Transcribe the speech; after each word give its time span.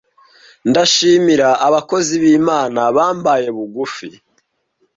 ndashimira 0.69 1.49
abakozi 1.67 2.13
b’Imana 2.23 2.81
bambaye 2.97 3.47
bugufi, 3.55 4.07